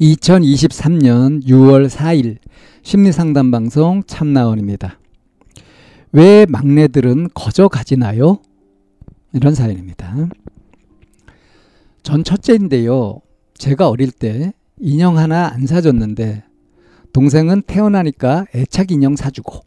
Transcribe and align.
2023년 0.00 1.44
6월 1.44 1.88
4일 1.88 2.38
심리상담 2.82 3.50
방송 3.50 4.02
참나원입니다. 4.06 4.98
왜 6.12 6.46
막내들은 6.48 7.30
거저 7.34 7.68
가지나요? 7.68 8.38
이런 9.32 9.54
사연입니다. 9.54 10.28
전 12.02 12.24
첫째인데요. 12.24 13.20
제가 13.54 13.88
어릴 13.88 14.10
때 14.10 14.52
인형 14.78 15.18
하나 15.18 15.48
안 15.48 15.66
사줬는데 15.66 16.44
동생은 17.12 17.62
태어나니까 17.62 18.46
애착 18.54 18.90
인형 18.90 19.16
사주고 19.16 19.60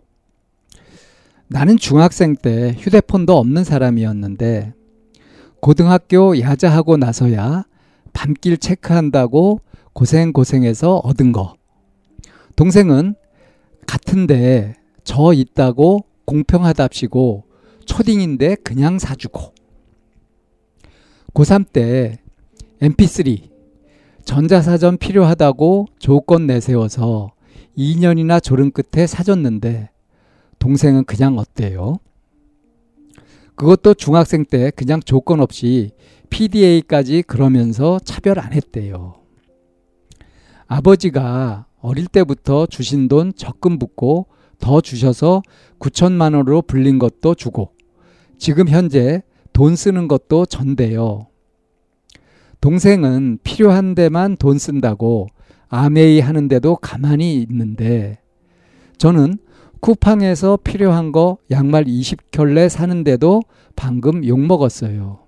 나는 1.48 1.78
중학생 1.78 2.36
때 2.36 2.76
휴대폰도 2.78 3.38
없는 3.38 3.64
사람이었는데 3.64 4.74
고등학교 5.62 6.40
야자하고 6.40 6.98
나서야 6.98 7.66
밤길 8.14 8.58
체크한다고 8.58 9.62
고생 9.96 10.34
고생해서 10.34 10.98
얻은 10.98 11.32
거. 11.32 11.56
동생은 12.58 13.16
같은데 13.88 14.76
저 15.06 15.32
있다고 15.32 16.04
공평하답시고 16.26 17.46
초딩인데 17.86 18.56
그냥 18.56 19.00
사주고. 19.00 19.54
고3 21.34 21.72
때 21.72 22.20
mp3 22.82 23.50
전자사전 24.26 24.98
필요하다고 24.98 25.86
조건 25.98 26.46
내세워서 26.46 27.32
2년이나 27.78 28.44
조른 28.44 28.72
끝에 28.72 29.08
사줬는데 29.08 29.92
동생은 30.60 31.06
그냥 31.06 31.38
어때요? 31.38 32.00
그것도 33.56 33.94
중학생 33.94 34.44
때 34.44 34.72
그냥 34.72 35.00
조건 35.00 35.40
없이 35.40 35.92
PDA까지 36.30 37.22
그러면서 37.22 37.98
차별 38.00 38.40
안 38.40 38.52
했대요. 38.52 39.25
아버지가 40.68 41.66
어릴 41.82 42.08
때부터 42.08 42.66
주신 42.66 43.08
돈 43.08 43.34
적금 43.36 43.78
붓고 43.78 44.28
더 44.60 44.82
주셔서 44.82 45.42
9천만 45.80 46.36
원으로 46.36 46.62
불린 46.62 46.98
것도 47.00 47.36
주고 47.36 47.72
지금 48.38 48.68
현재 48.68 49.22
돈 49.54 49.76
쓰는 49.76 50.08
것도 50.08 50.46
전대요. 50.46 51.28
동생은 52.62 53.40
필요한 53.44 53.96
데만 53.96 54.38
돈 54.38 54.58
쓴다고 54.58 55.28
아메이 55.68 56.20
하는데도 56.20 56.78
가만히 56.78 57.42
있는데 57.44 58.20
저는 58.98 59.38
쿠팡에서 59.82 60.58
필요한 60.64 61.12
거 61.12 61.38
양말 61.52 61.86
20켤레 61.86 62.70
사는데도 62.70 63.42
방금 63.76 64.26
욕 64.26 64.40
먹었어요. 64.40 65.25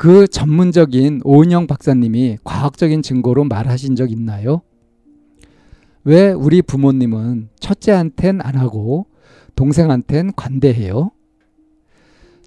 그 0.00 0.26
전문적인 0.26 1.20
오은영 1.24 1.66
박사님이 1.66 2.38
과학적인 2.42 3.02
증거로 3.02 3.44
말하신 3.44 3.96
적 3.96 4.10
있나요? 4.10 4.62
왜 6.04 6.32
우리 6.32 6.62
부모님은 6.62 7.50
첫째한텐 7.60 8.40
안 8.40 8.56
하고 8.56 9.08
동생한텐 9.56 10.32
관대해요? 10.36 11.10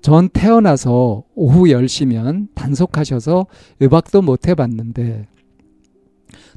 전 0.02 0.30
태어나서 0.30 1.25
오후 1.36 1.66
10시면 1.66 2.47
단속하셔서 2.56 3.46
음악도 3.84 4.24
못 4.24 4.47
해봤는데 4.47 5.28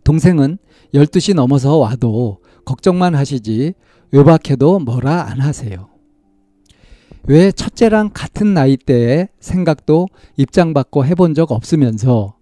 동생은 0.02 0.56
12시 0.94 1.34
넘어서 1.34 1.76
와도 1.76 2.38
걱정만 2.64 3.14
하시지 3.14 3.74
외박해도 4.12 4.78
뭐라 4.78 5.24
안 5.24 5.42
하세요. 5.42 5.90
왜 7.28 7.50
첫째랑 7.50 8.10
같은 8.14 8.54
나이대에 8.54 9.28
생각도 9.40 10.08
입장받고 10.36 11.04
해본 11.04 11.34
적 11.34 11.50
없으면서 11.50 12.36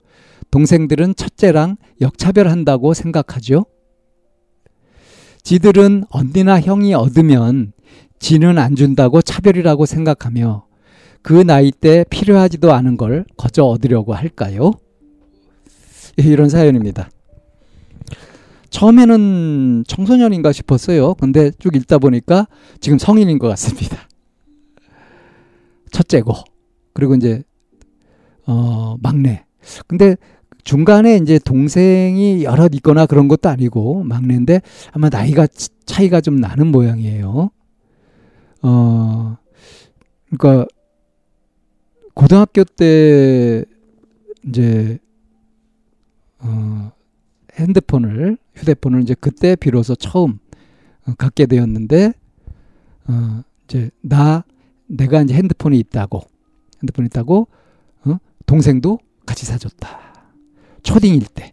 동생들은 0.50 1.16
첫째랑 1.16 1.76
역차별한다고 2.00 2.92
생각하죠? 2.94 3.64
지들은 5.42 6.04
언니나 6.10 6.60
형이 6.60 6.94
얻으면 6.94 7.72
지는 8.18 8.58
안 8.58 8.76
준다고 8.76 9.20
차별이라고 9.22 9.86
생각하며 9.86 10.66
그 11.22 11.32
나이 11.32 11.70
때 11.70 12.04
필요하지도 12.10 12.72
않은 12.72 12.96
걸 12.96 13.24
거저 13.36 13.64
얻으려고 13.64 14.14
할까요? 14.14 14.72
이런 16.16 16.48
사연입니다. 16.48 17.08
처음에는 18.68 19.84
청소년인가 19.86 20.52
싶었어요. 20.52 21.14
근데 21.14 21.50
쭉 21.58 21.74
읽다 21.76 21.98
보니까 21.98 22.46
지금 22.80 22.98
성인인 22.98 23.38
것 23.38 23.48
같습니다. 23.48 24.03
첫째고 25.94 26.34
그리고 26.92 27.14
이제 27.14 27.42
어 28.46 28.96
막내. 29.00 29.44
근데 29.86 30.16
중간에 30.64 31.16
이제 31.16 31.38
동생이 31.38 32.44
여럿 32.44 32.74
있거나 32.74 33.06
그런 33.06 33.28
것도 33.28 33.48
아니고 33.48 34.02
막내인데 34.04 34.60
아마 34.92 35.08
나이가 35.08 35.46
차이가 35.86 36.20
좀 36.20 36.36
나는 36.36 36.66
모양이에요. 36.66 37.50
어 38.62 39.36
그러니까 40.30 40.66
고등학교 42.14 42.64
때 42.64 43.64
이제 44.46 44.98
어 46.40 46.92
핸드폰을 47.54 48.36
휴대폰을 48.56 49.02
이제 49.02 49.14
그때 49.14 49.54
비로소 49.56 49.94
처음 49.94 50.38
어, 51.06 51.12
갖게 51.16 51.46
되었는데 51.46 52.12
어 53.08 53.42
이제 53.64 53.90
나 54.00 54.44
내가 54.86 55.22
이제 55.22 55.34
핸드폰이 55.34 55.78
있다고 55.78 56.22
핸드폰이 56.82 57.06
있다고 57.06 57.48
어? 58.04 58.16
동생도 58.46 58.98
같이 59.26 59.46
사줬다. 59.46 59.98
초딩일 60.82 61.26
때. 61.26 61.52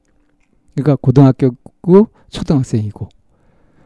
그러니까 0.75 0.97
고등학교고 1.01 2.09
초등학생이고. 2.29 3.09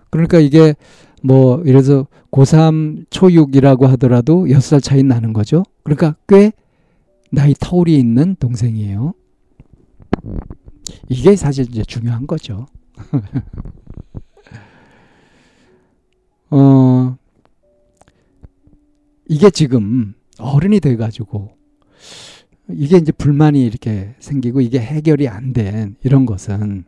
그러니까 0.10 0.40
이게 0.40 0.76
뭐 1.22 1.62
이래서 1.66 2.08
고3 2.32 3.08
초6이라고 3.10 3.86
하더라도 3.88 4.46
6살 4.46 4.84
차이 4.84 5.04
나는 5.04 5.34
거죠. 5.34 5.64
그러니까 5.84 6.16
꽤 6.28 6.52
나이 7.32 7.54
터울이 7.60 7.98
있는 7.98 8.36
동생이에요. 8.40 9.14
이게 11.10 11.36
사실 11.36 11.66
이제 11.70 11.84
중요한 11.84 12.28
거죠. 12.28 12.68
어, 16.52 17.18
이게 19.28 19.50
지금 19.50 20.14
어른이 20.40 20.80
돼가지고 20.80 21.50
이게 22.70 22.98
이제 22.98 23.12
불만이 23.12 23.64
이렇게 23.64 24.16
생기고 24.20 24.62
이게 24.62 24.80
해결이 24.80 25.28
안 25.28 25.54
된 25.54 25.96
이런 26.04 26.26
것은 26.26 26.86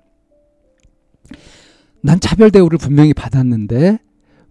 난 2.01 2.19
차별 2.19 2.51
대우를 2.51 2.77
분명히 2.77 3.13
받았는데 3.13 3.99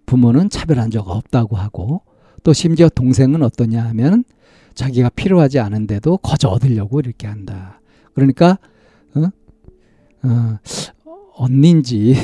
부모는 0.06 0.50
차별한 0.50 0.90
적 0.90 1.08
없다고 1.08 1.56
하고 1.56 2.02
또 2.44 2.52
심지어 2.52 2.88
동생은 2.88 3.42
어떠냐 3.42 3.84
하면 3.88 4.24
자기가 4.74 5.08
필요하지 5.10 5.58
않은데도 5.58 6.18
거저 6.18 6.48
얻으려고 6.48 7.00
이렇게 7.00 7.26
한다. 7.26 7.80
그러니까 8.14 8.58
어? 9.14 9.30
어, 10.22 10.58
언니인지 11.34 12.14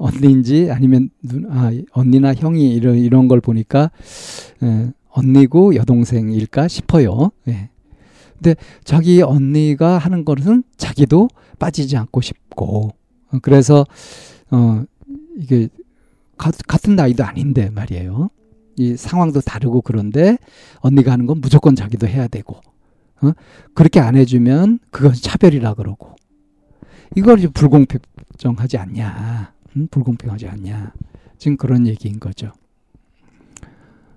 언니인지 0.00 0.70
아니면 0.72 1.10
눈, 1.22 1.46
아, 1.50 1.70
언니나 1.92 2.34
형이 2.34 2.74
이런 2.74 2.96
이런 2.96 3.28
걸 3.28 3.40
보니까 3.40 3.90
에, 4.62 4.90
언니고 5.10 5.74
여동생일까 5.74 6.68
싶어요. 6.68 7.30
예. 7.48 7.68
근데 8.34 8.54
자기 8.84 9.20
언니가 9.20 9.98
하는 9.98 10.24
것은 10.24 10.64
자기도 10.78 11.28
빠지지 11.58 11.98
않고 11.98 12.22
싶고 12.22 12.90
어, 13.30 13.38
그래서 13.42 13.84
어 14.50 14.82
이게 15.36 15.68
가, 16.38 16.50
같은 16.66 16.96
나이도 16.96 17.22
아닌데 17.22 17.68
말이에요. 17.68 18.30
이 18.78 18.96
상황도 18.96 19.42
다르고 19.42 19.82
그런데 19.82 20.38
언니가 20.78 21.12
하는 21.12 21.26
건 21.26 21.42
무조건 21.42 21.76
자기도 21.76 22.08
해야 22.08 22.26
되고 22.26 22.56
어? 23.20 23.32
그렇게 23.74 24.00
안 24.00 24.16
해주면 24.16 24.78
그건 24.90 25.12
차별이라 25.12 25.74
그러고 25.74 26.16
이걸 27.14 27.36
불공평하지 27.52 28.78
않냐 28.78 29.52
음? 29.76 29.88
불공평하지 29.90 30.48
않냐 30.48 30.92
지금 31.38 31.56
그런 31.56 31.86
얘기인 31.86 32.20
거죠. 32.20 32.52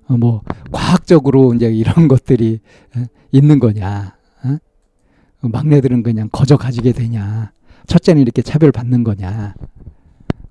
어, 0.07 0.17
뭐 0.17 0.43
과학적으로 0.71 1.53
이제 1.53 1.71
이런 1.71 2.07
것들이 2.09 2.59
어, 2.95 3.05
있는 3.31 3.59
거냐? 3.59 4.17
어? 4.43 5.47
막내들은 5.47 6.03
그냥 6.03 6.29
거저 6.31 6.57
가지게 6.57 6.91
되냐? 6.91 7.51
첫째는 7.87 8.21
이렇게 8.21 8.41
차별받는 8.41 9.03
거냐? 9.03 9.55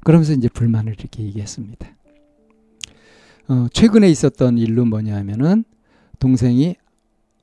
그러면서 0.04 0.32
이제 0.32 0.48
불만을 0.48 0.94
이렇게 0.98 1.22
얘기했습니다. 1.22 1.86
어, 3.48 3.66
최근에 3.72 4.08
있었던 4.08 4.58
일로 4.58 4.84
뭐냐면은 4.84 5.64
동생이 6.18 6.76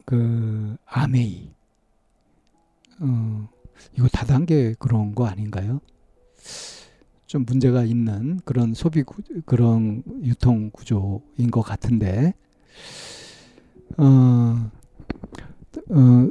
그 0.05 0.75
아메이 0.85 1.51
어, 2.99 3.49
이거 3.97 4.07
다단계 4.07 4.75
그런 4.79 5.13
거 5.13 5.27
아닌가요? 5.27 5.81
좀 7.29 7.45
문제가 7.45 7.83
있는 7.83 8.39
그런 8.43 8.73
소비 8.73 9.03
구, 9.03 9.21
그런 9.45 10.01
유통 10.23 10.71
구조인 10.73 11.51
것 11.51 11.61
같은데 11.61 12.33
어, 13.97 14.71
어, 15.91 16.29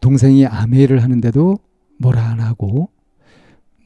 동생이 0.00 0.46
아메이를 0.46 1.02
하는데도 1.02 1.58
뭐라 1.98 2.30
안 2.30 2.40
하고 2.40 2.88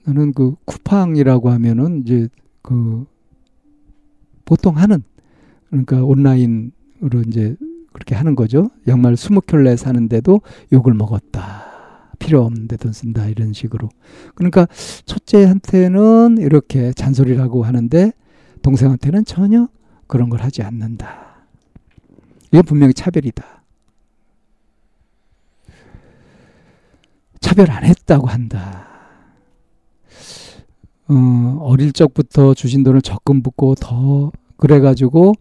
나는 0.05 0.33
그 0.33 0.55
쿠팡이라고 0.67 1.51
하면은 1.51 2.03
이제 2.03 2.29
그 2.63 3.05
보통 4.45 4.77
하는 4.77 5.03
그러니까 5.69 6.05
온라인으로 6.05 7.23
이제 7.27 7.57
그렇게 7.93 8.15
하는 8.15 8.37
거죠. 8.37 8.71
양말 8.87 9.17
스무 9.17 9.41
켤레 9.41 9.75
사는데도 9.75 10.43
욕을 10.73 10.95
먹었다. 10.95 11.70
필요 12.21 12.45
없는데 12.45 12.77
돈 12.77 12.93
쓴다 12.93 13.27
이런 13.27 13.53
식으로. 13.53 13.89
그러니까 14.37 14.69
첫째한테는 15.07 16.39
이렇게 16.39 16.93
잔소리라고 16.93 17.65
하는데 17.65 18.13
동생한테는 18.63 19.25
전혀 19.25 19.69
그런 20.07 20.29
걸 20.29 20.43
하지 20.43 20.63
않는다. 20.63 21.47
이건 22.53 22.63
분명히 22.63 22.95
차별이다. 22.95 23.45
차별 27.41 27.71
안 27.71 27.85
했다고 27.85 28.29
한다. 28.29 28.87
어, 31.09 31.59
어릴 31.63 31.93
적부터 31.93 32.55
주신 32.55 32.85
돈을 32.85 33.03
적금 33.03 33.43
붓고 33.43 33.75
더 33.75 34.31
그래가지고 34.57 35.35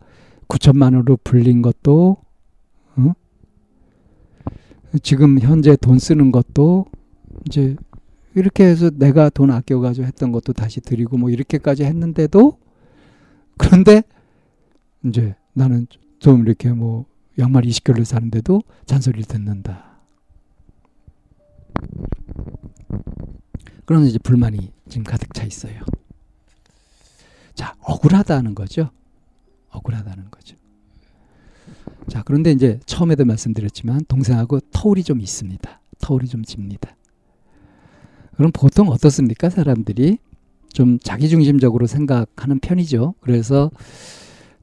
9천만 0.47 0.95
원으로 0.95 1.17
불린 1.23 1.61
것도 1.61 2.17
어? 2.17 2.28
지금 5.01 5.39
현재 5.39 5.75
돈 5.75 5.99
쓰는 5.99 6.31
것도 6.31 6.85
이제 7.45 7.75
이렇게 8.35 8.63
해서 8.65 8.89
내가 8.89 9.29
돈 9.29 9.51
아껴가지고 9.51 10.07
했던 10.07 10.31
것도 10.31 10.53
다시 10.53 10.81
드리고 10.81 11.17
뭐 11.17 11.29
이렇게까지 11.29 11.83
했는데도 11.83 12.57
그런데 13.57 14.03
이제 15.05 15.35
나는 15.53 15.87
좀 16.19 16.45
이렇게 16.45 16.71
뭐 16.71 17.05
양말 17.37 17.63
20개를 17.63 18.05
사는데도 18.05 18.61
잔소리를 18.85 19.25
듣는다. 19.25 19.99
그러면 23.85 24.07
이제 24.07 24.19
불만이 24.19 24.71
지금 24.87 25.03
가득 25.03 25.33
차 25.33 25.43
있어요. 25.43 25.81
자, 27.55 27.75
억울하다는 27.81 28.55
거죠. 28.55 28.89
억울하다는 29.69 30.29
거죠. 30.31 30.55
자, 32.09 32.23
그런데 32.25 32.51
이제 32.51 32.79
처음에도 32.85 33.23
말씀드렸지만 33.25 34.01
동생하고 34.07 34.59
터울이 34.71 35.03
좀 35.03 35.21
있습니다. 35.21 35.81
터울이 35.99 36.27
좀 36.27 36.43
집니다. 36.43 36.95
그럼 38.35 38.51
보통 38.51 38.89
어떻습니까? 38.89 39.49
사람들이 39.49 40.17
좀 40.73 40.97
자기중심적으로 40.99 41.87
생각하는 41.87 42.59
편이죠. 42.59 43.15
그래서 43.19 43.71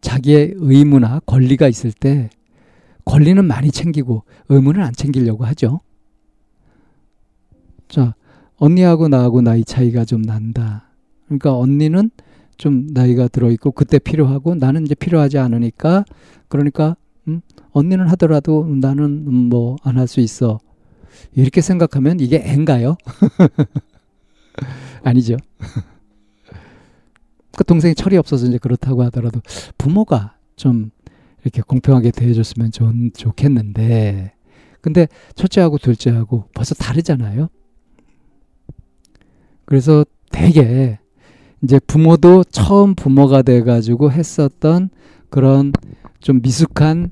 자기의 0.00 0.54
의무나 0.56 1.20
권리가 1.26 1.68
있을 1.68 1.92
때 1.92 2.30
권리는 3.04 3.44
많이 3.44 3.70
챙기고 3.70 4.24
의무는 4.48 4.82
안 4.82 4.92
챙기려고 4.92 5.44
하죠. 5.46 5.80
자, 7.88 8.14
언니하고 8.56 9.08
나하고 9.08 9.42
나이 9.42 9.64
차이가 9.64 10.04
좀 10.04 10.22
난다. 10.22 10.90
그러니까 11.26 11.56
언니는 11.56 12.10
좀 12.56 12.86
나이가 12.90 13.28
들어 13.28 13.50
있고 13.50 13.70
그때 13.70 13.98
필요하고 13.98 14.54
나는 14.54 14.84
이제 14.84 14.94
필요하지 14.94 15.38
않으니까 15.38 16.04
그러니까 16.48 16.90
음, 16.90 17.05
언니는 17.76 18.08
하더라도 18.08 18.66
나는 18.66 19.26
음, 19.26 19.34
뭐안 19.50 19.98
할 19.98 20.06
수 20.06 20.20
있어. 20.20 20.58
이렇게 21.34 21.60
생각하면 21.60 22.20
이게 22.20 22.38
애인가요? 22.38 22.96
아니죠. 25.04 25.36
그 27.56 27.64
동생이 27.64 27.94
철이 27.94 28.16
없어서 28.16 28.46
이제 28.46 28.58
그렇다고 28.58 29.02
하더라도 29.04 29.40
부모가 29.78 30.36
좀 30.56 30.90
이렇게 31.42 31.62
공평하게 31.62 32.10
대해줬으면 32.10 32.70
좋, 32.70 32.92
좋겠는데 33.14 34.32
근데 34.80 35.08
첫째하고 35.34 35.78
둘째하고 35.78 36.48
벌써 36.54 36.74
다르잖아요. 36.74 37.48
그래서 39.64 40.04
되게 40.30 40.98
이제 41.62 41.80
부모도 41.86 42.44
처음 42.44 42.94
부모가 42.94 43.42
돼가지고 43.42 44.12
했었던 44.12 44.90
그런 45.30 45.72
좀 46.20 46.40
미숙한 46.42 47.08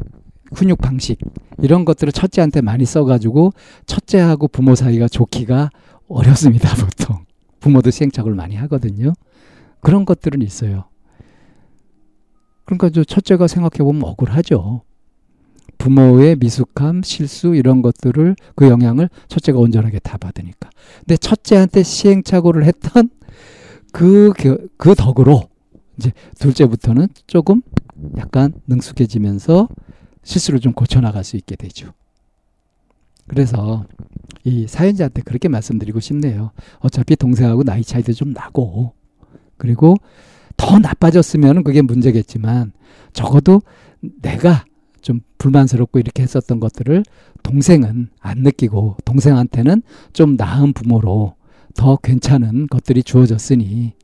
훈육 0.54 0.78
방식 0.78 1.18
이런 1.58 1.84
것들을 1.84 2.12
첫째한테 2.12 2.60
많이 2.60 2.84
써가지고 2.84 3.52
첫째하고 3.86 4.48
부모 4.48 4.74
사이가 4.74 5.08
좋기가 5.08 5.70
어렵습니다 6.08 6.74
보통. 6.76 7.24
부모도 7.60 7.90
시행착오를 7.90 8.36
많이 8.36 8.56
하거든요. 8.56 9.14
그런 9.80 10.04
것들은 10.04 10.42
있어요. 10.42 10.84
그러니까 12.64 12.90
저 12.90 13.04
첫째가 13.04 13.46
생각해 13.46 13.78
보면 13.78 14.04
억울하죠. 14.04 14.82
부모의 15.78 16.36
미숙함 16.36 17.02
실수 17.02 17.54
이런 17.54 17.82
것들을 17.82 18.36
그 18.54 18.68
영향을 18.68 19.08
첫째가 19.28 19.58
온전하게 19.58 19.98
다 19.98 20.16
받으니까. 20.18 20.70
근데 21.00 21.16
첫째한테 21.16 21.82
시행착오를 21.82 22.64
했던 22.64 23.10
그, 23.92 24.32
그, 24.36 24.68
그 24.76 24.94
덕으로 24.94 25.48
이제 25.98 26.12
둘째부터는 26.38 27.08
조금 27.26 27.62
약간 28.18 28.52
능숙해지면서 28.66 29.68
실수를 30.24 30.60
좀 30.60 30.72
고쳐나갈 30.72 31.22
수 31.24 31.36
있게 31.36 31.56
되죠. 31.56 31.92
그래서 33.26 33.84
이 34.42 34.66
사연자한테 34.66 35.22
그렇게 35.22 35.48
말씀드리고 35.48 36.00
싶네요. 36.00 36.50
어차피 36.80 37.16
동생하고 37.16 37.62
나이 37.64 37.82
차이도 37.82 38.12
좀 38.12 38.32
나고, 38.32 38.92
그리고 39.56 39.96
더 40.56 40.78
나빠졌으면 40.78 41.64
그게 41.64 41.80
문제겠지만, 41.80 42.72
적어도 43.12 43.62
내가 44.20 44.64
좀 45.00 45.20
불만스럽고 45.38 45.98
이렇게 45.98 46.22
했었던 46.22 46.60
것들을 46.60 47.04
동생은 47.42 48.08
안 48.20 48.38
느끼고, 48.38 48.98
동생한테는 49.04 49.82
좀 50.12 50.36
나은 50.36 50.72
부모로 50.74 51.34
더 51.74 51.96
괜찮은 51.96 52.68
것들이 52.68 53.02
주어졌으니 53.02 53.94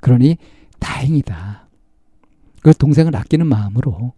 그러니 0.00 0.38
다행이다. 0.78 1.68
그 2.62 2.72
동생을 2.74 3.14
아끼는 3.14 3.46
마음으로 3.46 4.12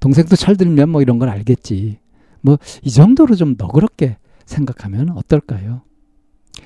동생도 0.00 0.36
철들면 0.36 0.88
뭐 0.90 1.02
이런 1.02 1.18
걸 1.18 1.28
알겠지. 1.28 1.98
뭐 2.42 2.58
이 2.82 2.90
정도로 2.90 3.34
좀 3.36 3.54
너그럽게 3.58 4.18
생각하면 4.46 5.10
어떨까요? 5.10 5.82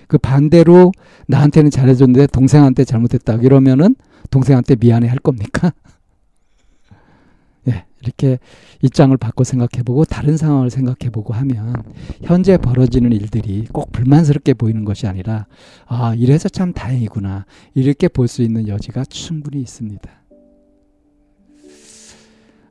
그 0.08 0.18
반대로 0.18 0.92
나한테는 1.28 1.70
잘해줬는데 1.70 2.28
동생한테 2.28 2.84
잘못했다 2.84 3.34
이러면은 3.34 3.94
동생한테 4.30 4.76
미안해 4.76 5.08
할 5.08 5.18
겁니까? 5.18 5.72
예, 7.68 7.84
이렇게 8.02 8.38
입장을 8.82 9.16
바꿔 9.16 9.44
생각해보고 9.44 10.04
다른 10.04 10.36
상황을 10.36 10.70
생각해보고 10.70 11.34
하면 11.34 11.74
현재 12.22 12.56
벌어지는 12.56 13.12
일들이 13.12 13.66
꼭 13.72 13.92
불만스럽게 13.92 14.54
보이는 14.54 14.84
것이 14.84 15.06
아니라 15.06 15.46
아 15.86 16.14
이래서 16.14 16.48
참 16.48 16.72
다행이구나 16.72 17.46
이렇게 17.74 18.08
볼 18.08 18.28
수 18.28 18.42
있는 18.42 18.68
여지가 18.68 19.04
충분히 19.06 19.60
있습니다. 19.62 20.10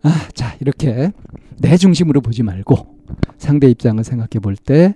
아, 0.04 0.28
자 0.34 0.56
이렇게 0.60 1.12
내 1.60 1.78
중심으로 1.78 2.22
보지 2.22 2.44
말고 2.44 2.98
상대 3.38 3.68
입장을 3.68 4.04
생각해 4.04 4.40
볼 4.42 4.56
때 4.56 4.96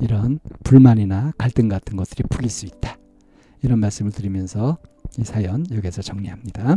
이런 0.00 0.40
불만이나 0.64 1.32
갈등 1.38 1.68
같은 1.68 1.96
것들이 1.96 2.24
풀릴 2.28 2.50
수 2.50 2.66
있다. 2.66 2.96
이런 3.62 3.78
말씀을 3.78 4.10
드리면서 4.12 4.78
이 5.18 5.24
사연 5.24 5.64
여기서 5.72 6.02
정리합니다. 6.02 6.76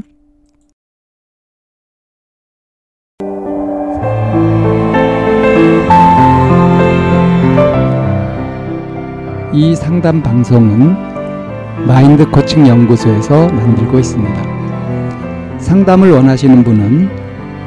이 9.54 9.76
상담 9.76 10.22
방송은 10.22 10.96
마인드 11.88 12.30
코칭 12.30 12.68
연구소에서 12.68 13.48
만들고 13.50 14.00
있습니다. 14.00 15.60
상담을 15.60 16.12
원하시는 16.12 16.64
분은 16.64 17.25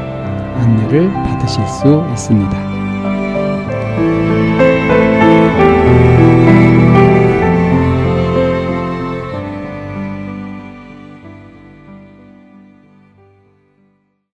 안내를 0.56 1.14
받으실 1.14 1.66
수 1.68 2.04
있습니다. 2.12 2.77